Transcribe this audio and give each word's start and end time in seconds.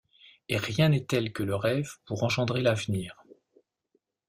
Et 0.49 0.57
rien 0.57 0.89
n’est 0.89 1.05
tel 1.05 1.31
que 1.31 1.43
le 1.43 1.53
rêve 1.55 1.97
pour 2.05 2.23
engendrer 2.23 2.63
l’avenir. 2.63 3.23